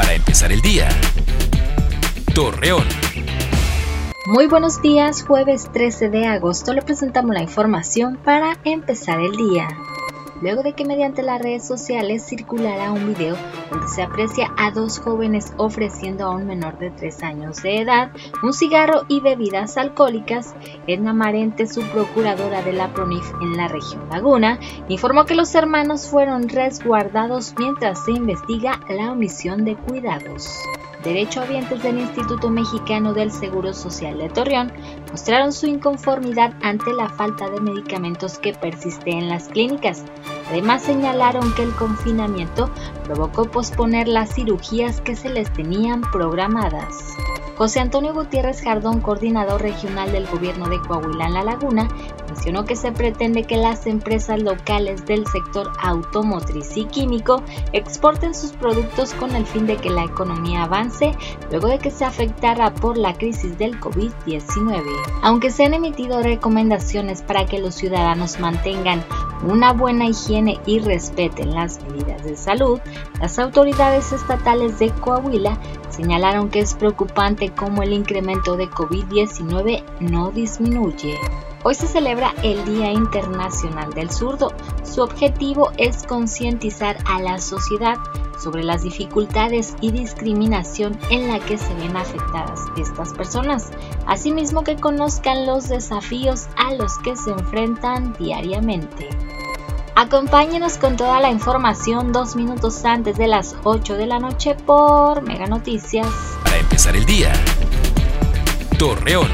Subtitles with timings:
[0.00, 0.88] para empezar el día.
[2.34, 2.86] Torreón.
[4.24, 9.68] Muy buenos días, jueves 13 de agosto le presentamos la información para empezar el día
[10.40, 13.36] luego de que mediante las redes sociales circulara un video
[13.70, 18.10] donde se aprecia a dos jóvenes ofreciendo a un menor de 3 años de edad
[18.42, 20.54] un cigarro y bebidas alcohólicas,
[20.86, 24.58] Edna Marente, su procuradora de la PRONIF en la región Laguna,
[24.88, 30.58] informó que los hermanos fueron resguardados mientras se investiga la omisión de cuidados
[31.02, 34.72] derechohabientes del Instituto Mexicano del Seguro Social de Torreón
[35.10, 40.04] mostraron su inconformidad ante la falta de medicamentos que persiste en las clínicas.
[40.50, 42.70] Además señalaron que el confinamiento
[43.04, 47.16] provocó posponer las cirugías que se les tenían programadas.
[47.60, 51.88] José Antonio Gutiérrez Jardón, coordinador regional del gobierno de Coahuila en La Laguna,
[52.26, 57.42] mencionó que se pretende que las empresas locales del sector automotriz y químico
[57.74, 61.14] exporten sus productos con el fin de que la economía avance
[61.50, 64.82] luego de que se afectara por la crisis del COVID-19.
[65.20, 69.04] Aunque se han emitido recomendaciones para que los ciudadanos mantengan
[69.42, 72.80] una buena higiene y respeten las medidas de salud,
[73.20, 75.58] las autoridades estatales de Coahuila
[75.90, 81.18] señalaron que es preocupante cómo el incremento de COVID-19 no disminuye.
[81.62, 84.52] Hoy se celebra el Día Internacional del Zurdo.
[84.82, 87.98] Su objetivo es concientizar a la sociedad
[88.40, 93.70] sobre las dificultades y discriminación en la que se ven afectadas estas personas,
[94.06, 99.08] asimismo que conozcan los desafíos a los que se enfrentan diariamente.
[99.94, 105.20] Acompáñenos con toda la información dos minutos antes de las 8 de la noche por
[105.22, 106.08] Mega Noticias.
[106.44, 107.32] Para empezar el día,
[108.78, 109.28] Torreón.